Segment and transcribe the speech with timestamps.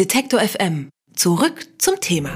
[0.00, 0.88] Detektor FM.
[1.14, 2.30] Zurück zum Thema.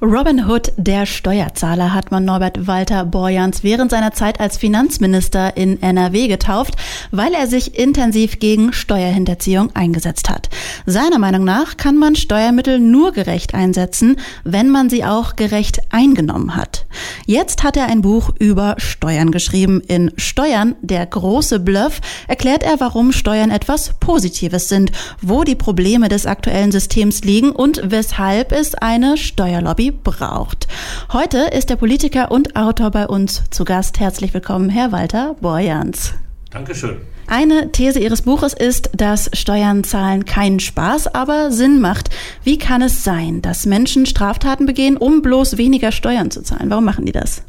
[0.00, 5.82] Robin Hood, der Steuerzahler, hat man Norbert Walter Borjans während seiner Zeit als Finanzminister in
[5.82, 6.76] NRW getauft,
[7.10, 10.48] weil er sich intensiv gegen Steuerhinterziehung eingesetzt hat.
[10.86, 16.56] Seiner Meinung nach kann man Steuermittel nur gerecht einsetzen, wenn man sie auch gerecht eingenommen
[16.56, 16.86] hat.
[17.26, 19.80] Jetzt hat er ein Buch über Steuern geschrieben.
[19.80, 26.08] In Steuern, der große Bluff, erklärt er, warum Steuern etwas Positives sind, wo die Probleme
[26.08, 30.68] des aktuellen Systems liegen und weshalb es eine Steuerlobby braucht.
[31.12, 34.00] Heute ist der Politiker und Autor bei uns zu Gast.
[34.00, 36.14] Herzlich willkommen, Herr Walter Borjans.
[36.52, 36.96] Dankeschön.
[37.26, 42.10] Eine These Ihres Buches ist, dass Steuern zahlen keinen Spaß, aber Sinn macht.
[42.44, 46.68] Wie kann es sein, dass Menschen Straftaten begehen, um bloß weniger Steuern zu zahlen?
[46.68, 47.42] Warum machen die das?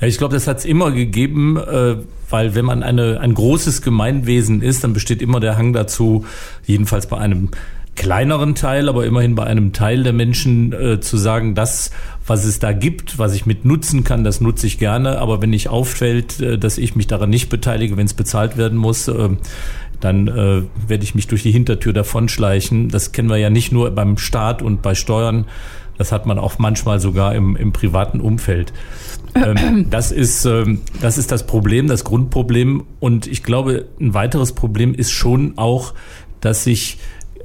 [0.00, 1.96] Ich glaube, das hat es immer gegeben, äh,
[2.30, 6.24] weil wenn man eine, ein großes Gemeinwesen ist, dann besteht immer der Hang dazu,
[6.66, 7.50] jedenfalls bei einem
[7.98, 11.90] kleineren Teil, aber immerhin bei einem Teil der Menschen äh, zu sagen, das,
[12.26, 15.18] was es da gibt, was ich mit nutzen kann, das nutze ich gerne.
[15.18, 18.78] Aber wenn nicht auffällt, äh, dass ich mich daran nicht beteilige, wenn es bezahlt werden
[18.78, 19.28] muss, äh,
[20.00, 22.88] dann äh, werde ich mich durch die Hintertür davonschleichen.
[22.88, 25.46] Das kennen wir ja nicht nur beim Staat und bei Steuern.
[25.98, 28.72] Das hat man auch manchmal sogar im, im privaten Umfeld.
[29.34, 32.84] Ähm, das, ist, ähm, das ist das Problem, das Grundproblem.
[33.00, 35.94] Und ich glaube, ein weiteres Problem ist schon auch,
[36.40, 36.98] dass sich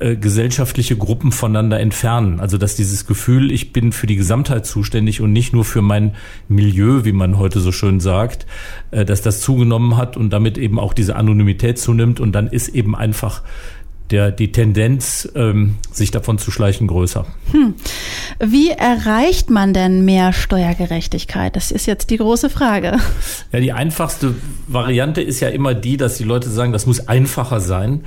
[0.03, 2.41] äh, gesellschaftliche Gruppen voneinander entfernen.
[2.41, 6.15] Also dass dieses Gefühl, ich bin für die Gesamtheit zuständig und nicht nur für mein
[6.49, 8.45] Milieu, wie man heute so schön sagt,
[8.91, 12.67] äh, dass das zugenommen hat und damit eben auch diese Anonymität zunimmt und dann ist
[12.69, 13.43] eben einfach
[14.11, 17.25] der, die Tendenz, ähm, sich davon zu schleichen, größer.
[17.51, 17.73] Hm.
[18.39, 21.55] Wie erreicht man denn mehr Steuergerechtigkeit?
[21.55, 22.97] Das ist jetzt die große Frage.
[23.53, 24.35] Ja, die einfachste
[24.67, 28.03] Variante ist ja immer die, dass die Leute sagen, das muss einfacher sein.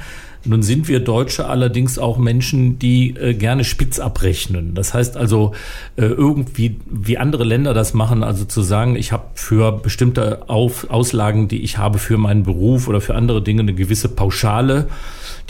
[0.47, 4.75] Nun sind wir Deutsche allerdings auch Menschen, die äh, gerne spitz abrechnen.
[4.75, 5.53] Das heißt also
[5.97, 10.91] äh, irgendwie, wie andere Länder das machen, also zu sagen, ich habe für bestimmte Auf
[10.91, 14.89] Auslagen, die ich habe für meinen Beruf oder für andere Dinge eine gewisse Pauschale,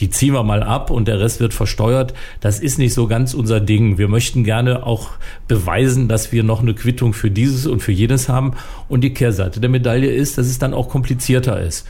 [0.01, 2.15] die ziehen wir mal ab und der Rest wird versteuert.
[2.41, 3.99] Das ist nicht so ganz unser Ding.
[3.99, 5.11] Wir möchten gerne auch
[5.49, 8.53] beweisen, dass wir noch eine Quittung für dieses und für jenes haben.
[8.89, 11.87] Und die Kehrseite der Medaille ist, dass es dann auch komplizierter ist.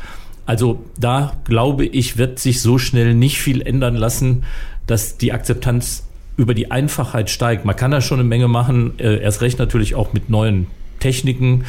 [0.46, 4.44] Also da glaube ich, wird sich so schnell nicht viel ändern lassen,
[4.86, 6.04] dass die Akzeptanz
[6.36, 7.64] über die Einfachheit steigt.
[7.64, 10.66] Man kann da schon eine Menge machen, äh, erst recht natürlich auch mit neuen
[11.00, 11.64] Techniken.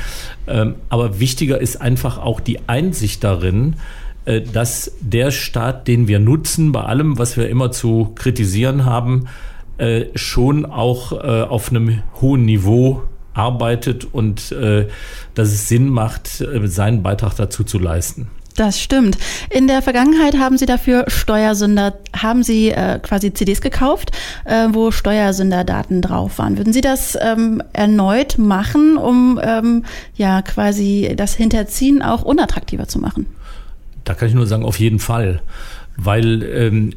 [0.45, 3.75] Ähm, aber wichtiger ist einfach auch die Einsicht darin,
[4.25, 9.27] äh, dass der Staat, den wir nutzen, bei allem, was wir immer zu kritisieren haben,
[9.77, 17.35] äh, schon auch auf einem hohen Niveau arbeitet und dass es Sinn macht, seinen Beitrag
[17.35, 18.27] dazu zu leisten.
[18.57, 19.19] Das stimmt.
[19.51, 24.11] In der Vergangenheit haben Sie dafür Steuersünder, haben Sie äh, quasi CDs gekauft,
[24.45, 26.57] äh, wo Steuersünderdaten drauf waren.
[26.57, 29.85] Würden Sie das ähm, erneut machen, um ähm,
[30.15, 33.27] ja quasi das Hinterziehen auch unattraktiver zu machen?
[34.03, 35.43] Da kann ich nur sagen, auf jeden Fall.
[35.95, 36.93] Weil ähm,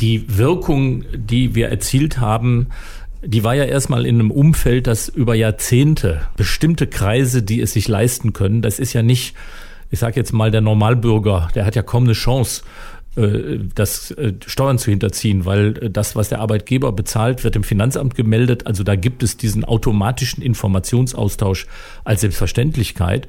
[0.00, 2.66] die Wirkung, die wir erzielt haben,
[3.24, 7.86] die war ja erstmal in einem Umfeld, das über Jahrzehnte bestimmte Kreise, die es sich
[7.86, 9.36] leisten können, das ist ja nicht
[9.90, 12.62] ich sage jetzt mal, der Normalbürger, der hat ja kaum eine Chance,
[13.16, 17.64] äh, das äh, Steuern zu hinterziehen, weil äh, das, was der Arbeitgeber bezahlt, wird im
[17.64, 18.66] Finanzamt gemeldet.
[18.66, 21.66] Also da gibt es diesen automatischen Informationsaustausch
[22.04, 23.26] als Selbstverständlichkeit.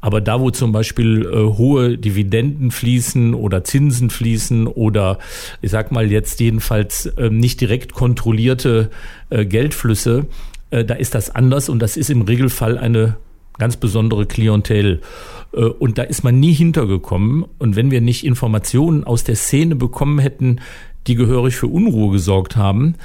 [0.00, 5.18] Aber da, wo zum Beispiel hohe Dividenden fließen oder Zinsen fließen oder
[5.60, 8.90] ich sag mal jetzt jedenfalls äh, nicht direkt kontrollierte
[9.30, 10.26] Geldflüsse,
[10.70, 13.16] da ist das anders und das ist im Regelfall eine
[13.58, 15.00] ganz besondere Klientel.
[15.52, 17.44] Äh, und da ist man nie hintergekommen.
[17.58, 20.60] Und wenn wir nicht Informationen aus der Szene bekommen hätten,
[21.06, 22.96] die gehörig für Unruhe gesorgt haben,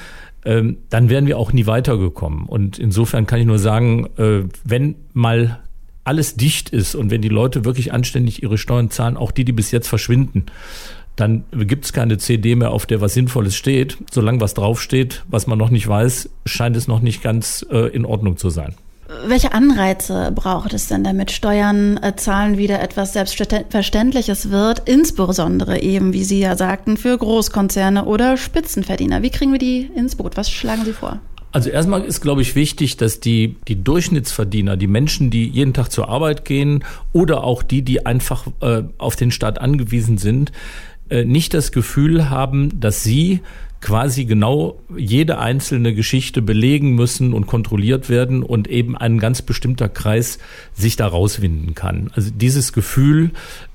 [0.46, 2.46] ähm, dann wären wir auch nie weitergekommen.
[2.46, 5.60] Und insofern kann ich nur sagen, äh, wenn mal
[6.04, 9.54] alles dicht ist und wenn die Leute wirklich anständig ihre Steuern zahlen, auch die, die
[9.54, 10.48] bis jetzt verschwinden,
[11.16, 13.98] dann gibt es keine CD mehr, auf der was Sinnvolles steht.
[14.12, 18.04] Solange was draufsteht, was man noch nicht weiß, scheint es noch nicht ganz äh, in
[18.04, 18.74] Ordnung zu sein.
[19.26, 26.14] Welche Anreize braucht es denn, damit Steuern äh, zahlen wieder etwas Selbstverständliches wird, insbesondere eben,
[26.14, 29.22] wie Sie ja sagten, für Großkonzerne oder Spitzenverdiener?
[29.22, 30.38] Wie kriegen wir die ins Boot?
[30.38, 31.20] Was schlagen Sie vor?
[31.54, 35.92] Also erstmal ist, glaube ich, wichtig, dass die, die Durchschnittsverdiener, die Menschen, die jeden Tag
[35.92, 36.84] zur Arbeit gehen
[37.14, 40.52] oder auch die, die einfach äh, auf den Staat angewiesen sind,
[41.10, 43.42] äh, nicht das Gefühl haben, dass sie
[43.84, 49.90] quasi genau jede einzelne Geschichte belegen müssen und kontrolliert werden und eben ein ganz bestimmter
[49.90, 50.40] Kreis
[50.74, 52.10] sich da rauswinden kann.
[52.16, 53.32] Also dieses Gefühl,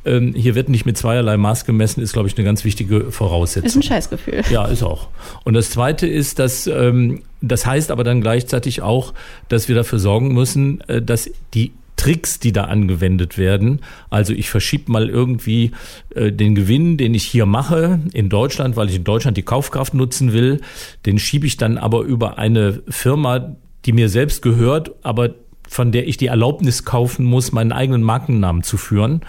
[0.07, 3.67] ähm, hier wird nicht mit zweierlei Maß gemessen, ist, glaube ich, eine ganz wichtige Voraussetzung.
[3.67, 4.43] Ist ein Scheißgefühl.
[4.51, 5.09] Ja, ist auch.
[5.45, 9.13] Und das Zweite ist, dass ähm, das heißt aber dann gleichzeitig auch,
[9.49, 13.81] dass wir dafür sorgen müssen, äh, dass die Tricks, die da angewendet werden.
[14.09, 15.73] Also ich verschiebe mal irgendwie
[16.15, 19.93] äh, den Gewinn, den ich hier mache in Deutschland, weil ich in Deutschland die Kaufkraft
[19.93, 20.63] nutzen will,
[21.05, 25.35] den schiebe ich dann aber über eine Firma, die mir selbst gehört, aber
[25.69, 29.21] von der ich die Erlaubnis kaufen muss, meinen eigenen Markennamen zu führen.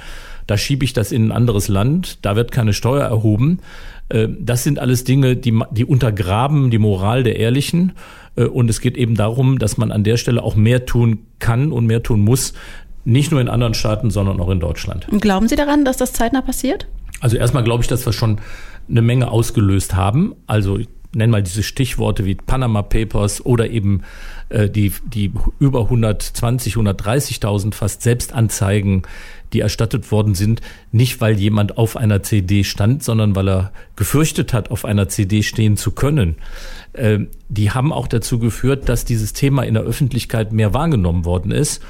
[0.49, 3.59] Da schiebe ich das in ein anderes Land, da wird keine Steuer erhoben.
[4.09, 7.91] Äh, das sind alles Dinge, die, die untergraben die Moral der Ehrlichen.
[8.35, 11.71] Äh, und es geht eben darum, dass man an der Stelle auch mehr tun kann
[11.71, 12.53] und mehr tun muss.
[13.05, 15.07] Nicht nur in anderen Staaten, sondern auch in Deutschland.
[15.09, 16.87] Und glauben Sie daran, dass das zeitnah passiert?
[17.19, 18.39] Also erstmal glaube ich, dass wir schon
[18.89, 20.33] eine Menge ausgelöst haben.
[20.47, 20.79] Also
[21.11, 24.03] ich nenne mal diese Stichworte wie Panama Papers oder eben
[24.49, 29.01] äh, die, die über 120, 130.000 fast Selbstanzeigen,
[29.51, 30.61] die erstattet worden sind,
[30.91, 35.41] nicht weil jemand auf einer CD stand, sondern weil er gefürchtet hat, auf einer CD
[35.41, 36.35] stehen zu können.
[36.93, 41.51] Äh, die haben auch dazu geführt, dass dieses Thema in der Öffentlichkeit mehr wahrgenommen worden
[41.51, 41.81] ist.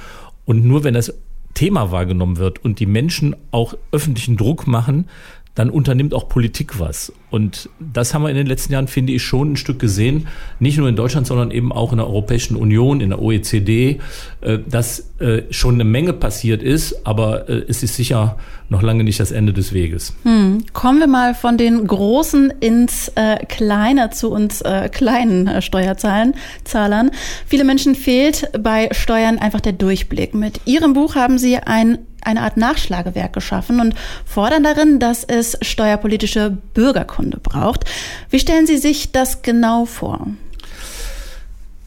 [0.45, 1.13] Und nur wenn das
[1.53, 5.09] Thema wahrgenommen wird und die Menschen auch öffentlichen Druck machen,
[5.59, 7.11] dann unternimmt auch Politik was.
[7.29, 10.27] Und das haben wir in den letzten Jahren, finde ich, schon ein Stück gesehen.
[10.61, 13.99] Nicht nur in Deutschland, sondern eben auch in der Europäischen Union, in der OECD,
[14.39, 18.37] äh, dass äh, schon eine Menge passiert ist, aber äh, es ist sicher
[18.69, 20.13] noch lange nicht das Ende des Weges.
[20.23, 20.63] Hm.
[20.73, 26.35] Kommen wir mal von den Großen ins äh, Kleine zu uns äh, kleinen äh, Steuerzahlern.
[26.63, 27.11] Zahlern.
[27.45, 30.33] Viele Menschen fehlt bei Steuern einfach der Durchblick.
[30.33, 33.95] Mit Ihrem Buch haben Sie ein eine Art Nachschlagewerk geschaffen und
[34.25, 37.85] fordern darin, dass es steuerpolitische Bürgerkunde braucht.
[38.29, 40.27] Wie stellen Sie sich das genau vor?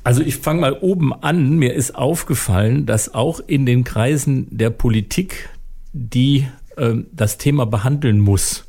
[0.04, 1.56] Also ich fange mal oben an.
[1.56, 5.49] Mir ist aufgefallen, dass auch in den Kreisen der Politik,
[5.93, 8.64] die äh, das Thema behandeln muss,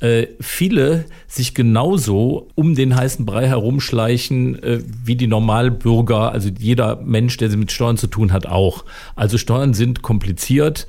[0.00, 6.96] äh, viele sich genauso um den heißen Brei herumschleichen äh, wie die Normalbürger, also jeder
[6.96, 8.84] Mensch, der mit Steuern zu tun hat, auch.
[9.16, 10.86] Also Steuern sind kompliziert.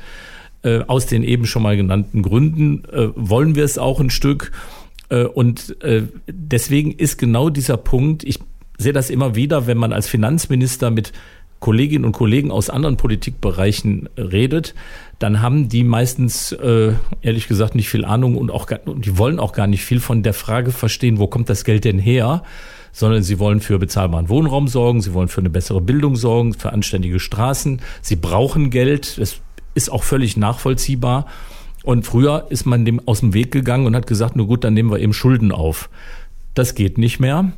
[0.63, 2.83] Äh, aus den eben schon mal genannten Gründen
[3.15, 4.51] wollen wir es auch ein Stück.
[5.35, 5.77] Und
[6.27, 8.39] deswegen ist genau dieser Punkt, ich
[8.77, 11.11] sehe das immer wieder, wenn man als Finanzminister mit
[11.59, 14.75] Kolleginnen und Kollegen aus anderen Politikbereichen redet,
[15.19, 19.39] dann haben die meistens äh, ehrlich gesagt nicht viel Ahnung und auch und die wollen
[19.39, 22.43] auch gar nicht viel von der Frage verstehen, wo kommt das Geld denn her?
[22.95, 26.71] sondern sie wollen für bezahlbaren Wohnraum sorgen, sie wollen für eine bessere Bildung sorgen, für
[26.71, 29.41] anständige Straßen, sie brauchen Geld, das
[29.73, 31.25] ist auch völlig nachvollziehbar.
[31.83, 34.73] Und früher ist man dem aus dem Weg gegangen und hat gesagt, nur gut, dann
[34.73, 35.89] nehmen wir eben Schulden auf.
[36.53, 37.51] Das geht nicht mehr.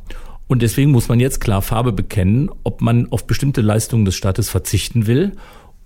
[0.48, 4.48] Und deswegen muss man jetzt klar Farbe bekennen, ob man auf bestimmte Leistungen des Staates
[4.48, 5.32] verzichten will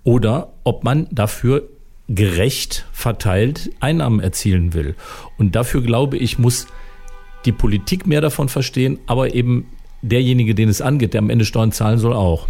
[0.04, 1.68] oder ob man dafür
[2.08, 4.94] gerecht verteilt Einnahmen erzielen will.
[5.38, 6.66] Und dafür glaube ich, muss
[7.44, 9.66] die Politik mehr davon verstehen, aber eben
[10.02, 12.48] derjenige, den es angeht, der am Ende Steuern zahlen soll, auch.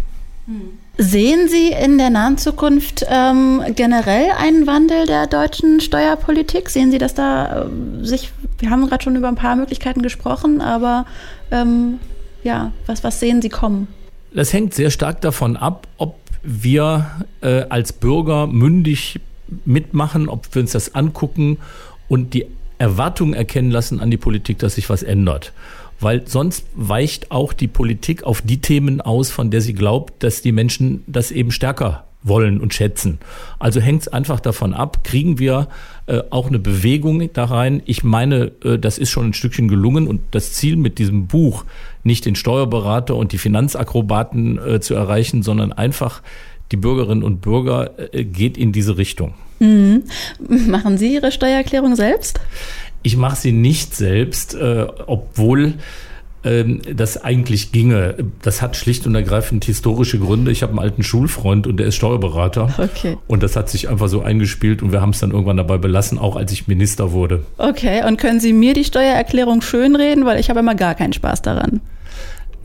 [0.97, 6.69] Sehen Sie in der nahen Zukunft ähm, generell einen Wandel der deutschen Steuerpolitik?
[6.69, 8.31] Sehen Sie, dass da äh, sich,
[8.63, 11.05] wir haben gerade schon über ein paar Möglichkeiten gesprochen, aber
[11.51, 11.99] ähm,
[12.43, 13.87] ja, was, was sehen Sie kommen?
[14.33, 19.19] Das hängt sehr stark davon ab, ob wir äh, als Bürger mündig
[19.65, 21.57] mitmachen, ob wir uns das angucken
[22.07, 22.45] und die
[22.77, 25.51] Erwartungen erkennen lassen an die Politik, dass sich was ändert.
[25.99, 30.41] Weil sonst weicht auch die Politik auf die Themen aus, von der sie glaubt, dass
[30.41, 33.19] die Menschen das eben stärker wollen und schätzen.
[33.59, 35.67] Also hängt es einfach davon ab, kriegen wir
[36.07, 37.81] äh, auch eine Bewegung da rein.
[37.85, 41.65] Ich meine, äh, das ist schon ein Stückchen gelungen und das Ziel mit diesem Buch,
[42.03, 46.21] nicht den Steuerberater und die Finanzakrobaten äh, zu erreichen, sondern einfach
[46.71, 49.33] die Bürgerinnen und Bürger äh, geht in diese Richtung.
[49.59, 50.03] Mhm.
[50.67, 52.39] Machen Sie Ihre Steuererklärung selbst?
[53.03, 55.73] Ich mache sie nicht selbst, äh, obwohl
[56.43, 58.15] ähm, das eigentlich ginge.
[58.41, 60.51] Das hat schlicht und ergreifend historische Gründe.
[60.51, 62.73] Ich habe einen alten Schulfreund und der ist Steuerberater.
[62.77, 63.17] Okay.
[63.27, 66.17] Und das hat sich einfach so eingespielt und wir haben es dann irgendwann dabei belassen,
[66.17, 67.43] auch als ich Minister wurde.
[67.57, 71.41] Okay, und können Sie mir die Steuererklärung schönreden, weil ich habe immer gar keinen Spaß
[71.41, 71.81] daran.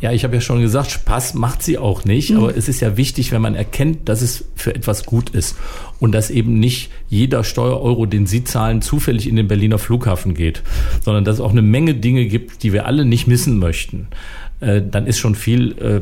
[0.00, 2.38] Ja, ich habe ja schon gesagt, Spaß macht sie auch nicht, mhm.
[2.38, 5.56] aber es ist ja wichtig, wenn man erkennt, dass es für etwas gut ist
[5.98, 10.62] und dass eben nicht jeder Steuereuro, den Sie zahlen, zufällig in den Berliner Flughafen geht,
[11.02, 14.06] sondern dass es auch eine Menge Dinge gibt, die wir alle nicht missen möchten.
[14.60, 16.00] Äh, dann ist schon viel äh,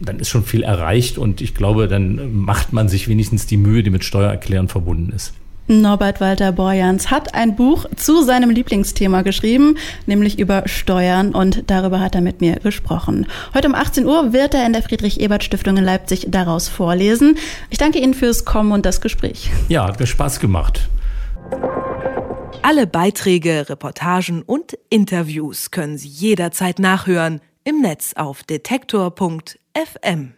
[0.00, 3.82] dann ist schon viel erreicht und ich glaube, dann macht man sich wenigstens die Mühe,
[3.82, 5.34] die mit Steuererklären verbunden ist.
[5.68, 12.00] Norbert Walter Borjans hat ein Buch zu seinem Lieblingsthema geschrieben, nämlich über Steuern und darüber
[12.00, 13.26] hat er mit mir gesprochen.
[13.52, 17.36] Heute um 18 Uhr wird er in der Friedrich-Ebert-Stiftung in Leipzig daraus vorlesen.
[17.68, 19.50] Ich danke Ihnen fürs Kommen und das Gespräch.
[19.68, 20.88] Ja, hat mir Spaß gemacht.
[22.62, 30.37] Alle Beiträge, Reportagen und Interviews können Sie jederzeit nachhören im Netz auf detektor.fm.